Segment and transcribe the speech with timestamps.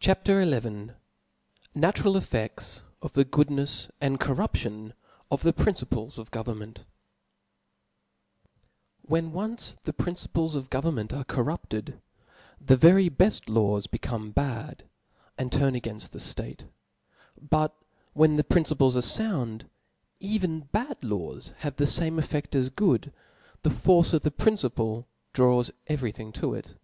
[0.00, 0.26] CHAP.
[0.28, 0.64] 'of la W S.
[0.64, 4.94] 171 C H A P, XL Natuml EffeSfs of the Goodnefs and Corruption
[5.30, 6.84] of the Principles of Government*
[9.08, 12.00] TTTHEN once the principles of government Book ^^ are corrupted,
[12.60, 14.82] the very beft laws become ^'^^• bad,
[15.38, 16.64] and turn againft the (late:
[17.40, 17.76] but
[18.14, 19.70] when the prin *^* ciples are found,
[20.18, 23.12] even bad laws have the fame; cf fedt as good;
[23.62, 26.76] the force of the principle draws every thing to it.